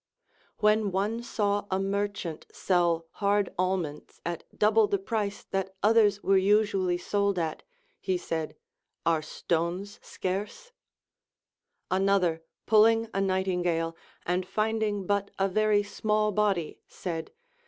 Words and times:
When 0.57 0.91
one 0.91 1.21
saw 1.21 1.65
a 1.69 1.79
merchant 1.79 2.47
sell 2.51 3.05
hard 3.21 3.53
almonds 3.55 4.19
at 4.25 4.45
double 4.57 4.87
the 4.87 4.97
price 4.97 5.43
that 5.51 5.75
others 5.83 6.17
Λvere 6.21 6.41
usually 6.41 6.97
sold 6.97 7.37
at, 7.37 7.61
he 7.99 8.17
said, 8.17 8.55
Are 9.05 9.21
stones 9.21 9.99
scarce] 10.01 10.71
Another 11.91 12.41
pulling 12.65 13.09
a 13.13 13.21
nightingale, 13.21 13.95
and 14.25 14.43
finding 14.47 15.05
but 15.05 15.29
a 15.37 15.47
very 15.47 15.83
small 15.83 16.31
body, 16.31 16.79
said. 16.87 17.31